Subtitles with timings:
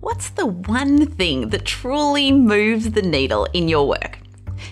[0.00, 4.20] What's the one thing that truly moves the needle in your work?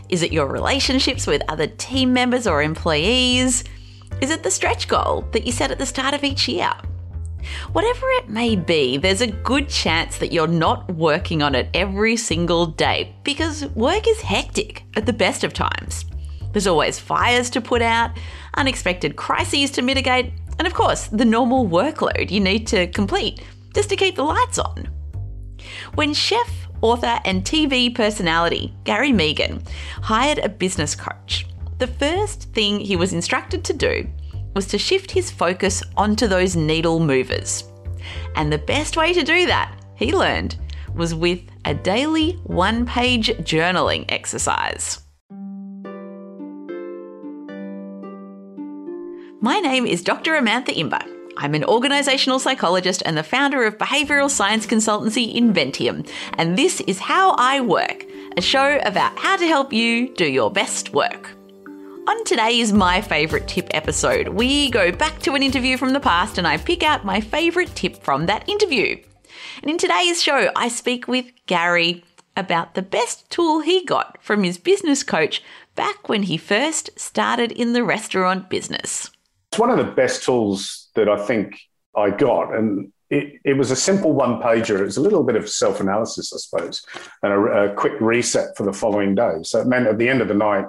[0.08, 3.65] Is it your relationships with other team members or employees?
[4.20, 6.73] Is it the stretch goal that you set at the start of each year?
[7.73, 12.17] Whatever it may be, there's a good chance that you're not working on it every
[12.17, 16.05] single day because work is hectic at the best of times.
[16.53, 18.13] There's always fires to put out,
[18.55, 23.43] unexpected crises to mitigate, and of course, the normal workload you need to complete
[23.75, 24.96] just to keep the lights on.
[25.95, 29.67] When chef, author, and TV personality Gary Mehigan
[30.03, 31.47] hired a business coach,
[31.79, 34.07] the first thing he was instructed to do
[34.55, 37.65] was to shift his focus onto those needle movers.
[38.34, 40.57] And the best way to do that, he learned,
[40.95, 45.01] was with a daily one page journaling exercise.
[49.41, 50.33] My name is Dr.
[50.33, 51.16] Amantha Imber.
[51.39, 56.99] I'm an organisational psychologist and the founder of behavioural science consultancy Inventium, and this is
[56.99, 58.07] How I Work,
[58.39, 61.33] a show about how to help you do your best work.
[62.09, 66.39] On today's My Favourite Tip episode, we go back to an interview from the past
[66.39, 68.97] and I pick out my favourite tip from that interview.
[69.61, 72.03] And in today's show, I speak with Gary
[72.34, 75.43] about the best tool he got from his business coach
[75.75, 79.11] back when he first started in the restaurant business.
[79.53, 81.58] It's one of the best tools that I think
[81.97, 82.55] I got.
[82.55, 84.80] And it, it was a simple one pager.
[84.80, 86.84] It was a little bit of self analysis, I suppose,
[87.22, 89.38] and a, a quick reset for the following day.
[89.42, 90.66] So it meant at the end of the night,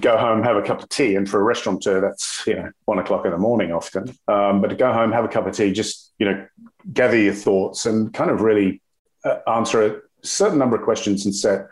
[0.00, 1.16] go home, have a cup of tea.
[1.16, 4.16] And for a restaurateur, that's, you know, one o'clock in the morning often.
[4.28, 6.46] Um, but to go home, have a cup of tea, just, you know,
[6.92, 8.80] gather your thoughts and kind of really
[9.24, 11.66] uh, answer a certain number of questions and set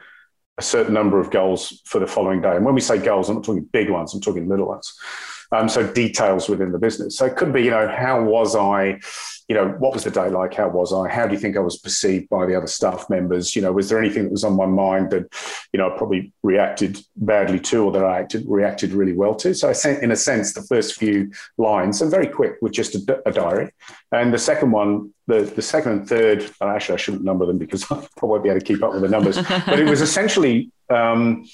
[0.59, 2.57] a certain number of goals for the following day.
[2.57, 4.95] And when we say goals, I'm not talking big ones, I'm talking little ones.
[5.53, 7.17] Um, so details within the business.
[7.17, 9.01] So it could be, you know, how was I,
[9.49, 10.55] you know, what was the day like?
[10.55, 11.09] How was I?
[11.09, 13.55] How do you think I was perceived by the other staff members?
[13.55, 15.27] You know, was there anything that was on my mind that,
[15.73, 19.55] you know, I probably reacted badly to or that I acted, reacted really well to?
[19.55, 22.97] So I sent, in a sense, the first few lines and very quick with just
[22.97, 23.71] a, a diary.
[24.11, 27.85] And the second one, the, the second and third, actually, I shouldn't number them because
[27.91, 29.37] I probably won't be able to keep up with the numbers.
[29.67, 31.45] but it was essentially, um,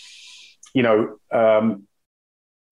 [0.75, 1.87] you know, um,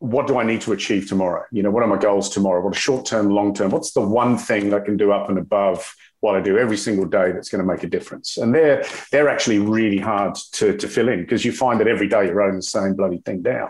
[0.01, 1.45] what do I need to achieve tomorrow?
[1.53, 2.63] You know, what are my goals tomorrow?
[2.65, 3.71] What are short term, long term?
[3.71, 7.05] What's the one thing I can do up and above what I do every single
[7.05, 8.39] day that's going to make a difference?
[8.39, 12.09] And they're they're actually really hard to, to fill in because you find that every
[12.09, 13.69] day you're writing the same bloody thing down.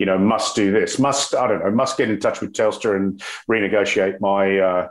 [0.00, 2.96] You know, must do this, must I don't know, must get in touch with Telstra
[2.96, 4.88] and renegotiate my uh,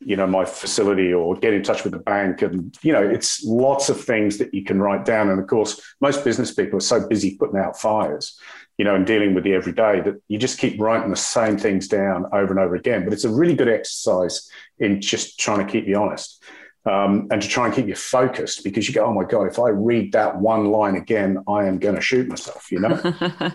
[0.00, 2.42] you know my facility or get in touch with the bank.
[2.42, 5.30] And you know it's lots of things that you can write down.
[5.30, 8.38] And of course most business people are so busy putting out fires
[8.76, 11.86] you know and dealing with the everyday that you just keep writing the same things
[11.86, 13.04] down over and over again.
[13.04, 16.42] But it's a really good exercise in just trying to keep you honest
[16.86, 19.58] um, and to try and keep you focused because you go, oh my God, if
[19.58, 23.00] I read that one line again, I am going to shoot myself, you know?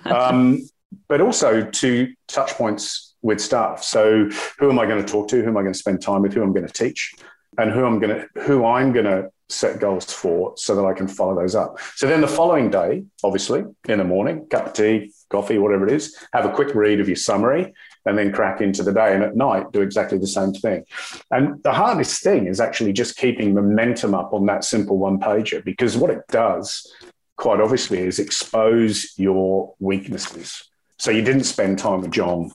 [0.06, 0.68] um,
[1.08, 3.84] but also to touch points with staff.
[3.84, 5.42] So who am I going to talk to?
[5.42, 6.34] Who am I going to spend time with?
[6.34, 7.14] Who I'm going to teach?
[7.58, 10.94] And who I'm going to who I'm going to set goals for so that I
[10.94, 11.80] can follow those up.
[11.96, 15.94] So then the following day, obviously, in the morning, cup of tea, coffee, whatever it
[15.94, 17.74] is, have a quick read of your summary
[18.06, 19.14] and then crack into the day.
[19.14, 20.86] And at night, do exactly the same thing.
[21.32, 25.64] And the hardest thing is actually just keeping momentum up on that simple one pager
[25.64, 26.92] because what it does,
[27.36, 30.70] quite obviously, is expose your weaknesses.
[31.00, 32.52] So you didn't spend time with John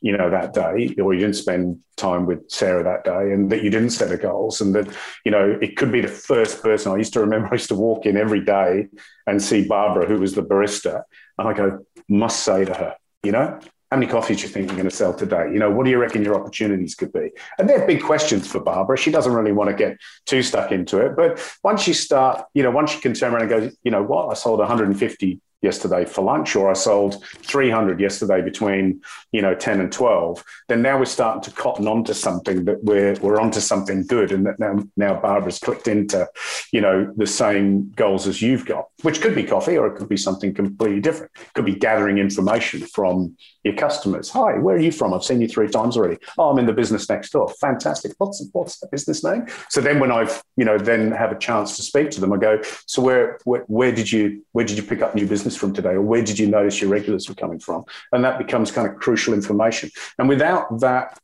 [0.00, 3.62] you know, that day, or you didn't spend time with Sarah that day, and that
[3.62, 4.88] you didn't set a goals, and that,
[5.24, 6.92] you know, it could be the first person.
[6.92, 8.88] I used to remember I used to walk in every day
[9.26, 11.02] and see Barbara, who was the barista,
[11.38, 14.68] and I go, must say to her, you know, how many coffees do you think
[14.68, 15.50] you're going to sell today?
[15.52, 17.30] You know, what do you reckon your opportunities could be?
[17.58, 18.96] And they're big questions for Barbara.
[18.96, 21.16] She doesn't really want to get too stuck into it.
[21.16, 24.04] But once you start, you know, once you can turn around and go, you know
[24.04, 29.54] what, I sold 150 yesterday for lunch or I sold 300 yesterday between you know
[29.54, 33.60] 10 and 12 then now we're starting to cotton onto something that we're we're onto
[33.60, 36.26] something good and that now now Barbara's clicked into
[36.72, 40.08] you know the same goals as you've got which could be coffee or it could
[40.08, 41.32] be something completely different.
[41.36, 44.30] It could be gathering information from your customers.
[44.30, 45.12] Hi where are you from?
[45.12, 46.18] I've seen you three times already.
[46.38, 47.52] Oh I'm in the business next door.
[47.60, 48.12] Fantastic.
[48.18, 49.46] What's what's the business name?
[49.68, 52.38] So then when I've you know then have a chance to speak to them I
[52.38, 55.60] go so where where, where did you where did you pick up new business business
[55.60, 57.84] from today, or where did you notice your regulars were coming from?
[58.12, 59.90] And that becomes kind of crucial information.
[60.18, 61.18] And without that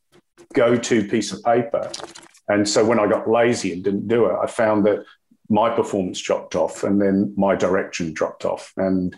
[0.55, 1.90] go to piece of paper,
[2.49, 5.05] and so when I got lazy and didn't do it, I found that
[5.49, 9.14] my performance dropped off and then my direction dropped off, and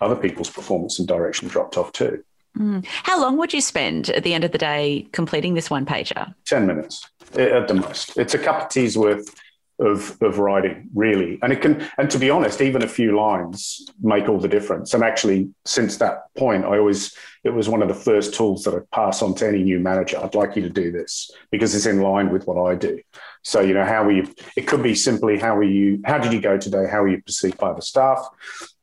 [0.00, 2.22] other people's performance and direction dropped off too.
[2.58, 2.84] Mm.
[2.86, 6.34] How long would you spend at the end of the day completing this one pager?
[6.44, 8.16] 10 minutes at the most.
[8.18, 9.34] It's a cup of tea's worth
[9.82, 11.38] of of writing really.
[11.42, 14.94] And it can and to be honest even a few lines make all the difference.
[14.94, 17.14] And actually since that point i always
[17.44, 20.18] it was one of the first tools that i pass on to any new manager
[20.22, 23.00] i'd like you to do this because it's in line with what i do
[23.42, 26.32] so you know how are you it could be simply how are you how did
[26.32, 28.28] you go today how are you perceived by the staff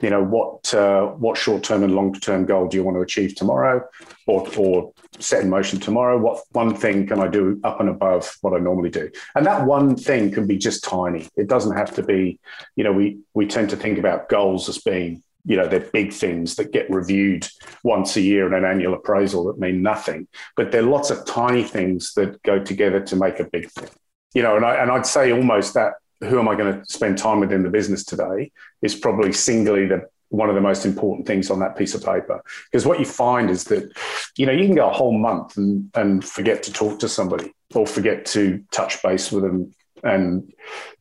[0.02, 3.02] you know what uh, what short term and long term goal do you want to
[3.02, 3.84] achieve tomorrow
[4.28, 6.18] or or set in motion tomorrow?
[6.18, 9.10] What one thing can I do up and above what I normally do?
[9.36, 11.28] And that one thing can be just tiny.
[11.36, 12.40] It doesn't have to be,
[12.76, 16.14] you know, we we tend to think about goals as being, you know, they're big
[16.14, 17.46] things that get reviewed
[17.84, 20.28] once a year in an annual appraisal that mean nothing.
[20.56, 23.90] But there are lots of tiny things that go together to make a big thing.
[24.36, 27.18] You know, and I and I'd say almost that who am I going to spend
[27.18, 28.52] time with in the business today
[28.84, 32.44] is probably singly the one of the most important things on that piece of paper.
[32.72, 33.92] Because what you find is that,
[34.38, 37.52] you know, you can go a whole month and, and forget to talk to somebody
[37.74, 39.74] or forget to touch base with them
[40.04, 40.52] and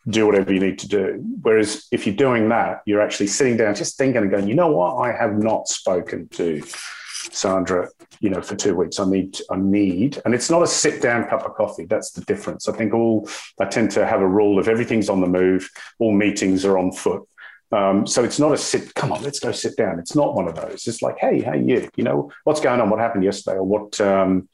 [0.09, 1.25] do whatever you need to do.
[1.43, 4.73] Whereas if you're doing that, you're actually sitting down, just thinking and going, you know
[4.73, 6.63] what, I have not spoken to
[7.31, 7.89] Sandra,
[8.21, 8.99] you know, for two weeks.
[8.99, 11.85] I need, I need, and it's not a sit down cup of coffee.
[11.85, 12.69] That's the difference.
[12.69, 13.29] I think all,
[13.61, 15.69] I tend to have a rule of everything's on the move,
[15.99, 17.29] all meetings are on foot.
[17.71, 19.99] Um, so it's not a sit, come on, let's go sit down.
[19.99, 20.87] It's not one of those.
[20.87, 22.89] It's like, hey, hey, you, you know, what's going on?
[22.89, 23.59] What happened yesterday?
[23.59, 24.49] Or what, um,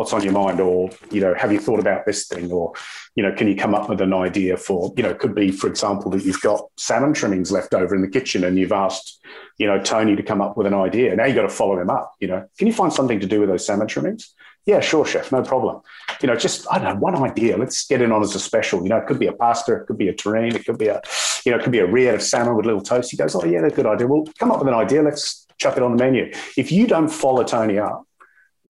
[0.00, 0.60] what's on your mind?
[0.60, 2.50] Or, you know, have you thought about this thing?
[2.50, 2.72] Or,
[3.16, 5.66] you know, can you come up with an idea for, you know, could be, for
[5.66, 9.20] example, that you've got salmon trimmings left over in the kitchen and you've asked,
[9.58, 11.14] you know, Tony to come up with an idea.
[11.14, 13.40] Now you've got to follow him up, you know, can you find something to do
[13.40, 14.34] with those salmon trimmings?
[14.64, 15.82] Yeah, sure, chef, no problem.
[16.22, 17.58] You know, just I don't know, one idea.
[17.58, 18.82] Let's get in on as a special.
[18.82, 20.88] You know, it could be a pasta, it could be a terrine, it could be
[20.88, 21.00] a,
[21.44, 23.10] you know, it could be a rillette of salmon with a little toast.
[23.10, 24.06] He goes, oh yeah, that's a good idea.
[24.06, 25.02] Well, come up with an idea.
[25.02, 26.32] Let's chuck it on the menu.
[26.56, 28.06] If you don't follow Tony up,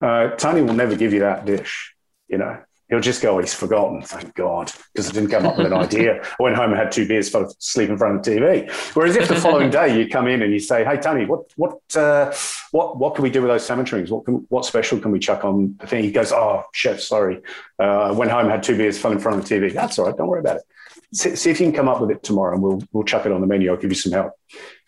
[0.01, 1.93] uh, Tony will never give you that dish.
[2.27, 2.57] You know,
[2.91, 6.21] he'll just go, he's forgotten, thank God, because I didn't come up with an idea.
[6.21, 8.71] I went home and had two beers, fell asleep in front of the TV.
[8.93, 11.79] Whereas if the following day you come in and you say, hey, Tony, what, what,
[11.95, 12.33] uh,
[12.71, 14.11] what, what can we do with those salmon trimmings?
[14.11, 16.03] What, can, what special can we chuck on the thing?
[16.03, 17.41] He goes, oh, chef, sorry.
[17.79, 19.73] Uh, went home, had two beers, fell in front of the TV.
[19.73, 20.63] That's all right, don't worry about it.
[21.13, 23.33] See, see, if you can come up with it tomorrow and we'll, we'll chuck it
[23.33, 23.69] on the menu.
[23.69, 24.33] I'll give you some help.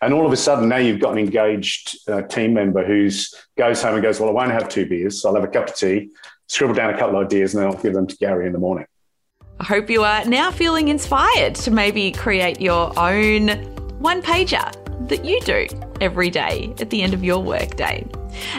[0.00, 3.82] And all of a sudden now you've got an engaged uh, team member who's goes
[3.82, 5.24] home and goes, well, I won't have two beers.
[5.24, 6.10] I'll have a cup of tea
[6.48, 8.58] scribble down a couple of ideas and then I'll give them to Gary in the
[8.58, 8.86] morning.
[9.60, 13.48] I hope you are now feeling inspired to maybe create your own
[13.98, 14.72] one pager
[15.08, 15.66] that you do
[16.00, 18.06] every day at the end of your workday.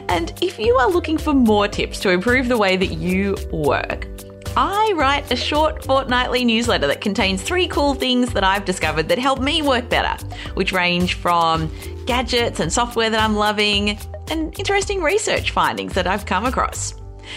[0.08, 4.08] And if you are looking for more tips to improve the way that you work,
[4.58, 9.20] I write a short fortnightly newsletter that contains three cool things that I've discovered that
[9.20, 10.16] help me work better,
[10.54, 11.70] which range from
[12.06, 14.00] gadgets and software that I'm loving
[14.30, 16.94] and interesting research findings that I've come across.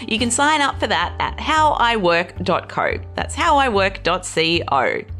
[0.06, 2.98] You can sign up for that at howiwork.co.
[3.14, 5.17] That's howiwork.co.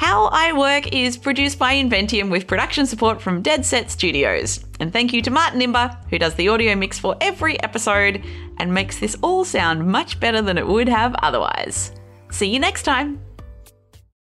[0.00, 4.64] How I Work is produced by Inventium with production support from Dead Set Studios.
[4.80, 8.24] And thank you to Martin Imber, who does the audio mix for every episode
[8.58, 11.92] and makes this all sound much better than it would have otherwise.
[12.30, 13.20] See you next time.